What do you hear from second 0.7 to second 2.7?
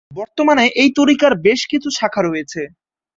এই তরিকার বেশ কিছু শাখা রয়েছে।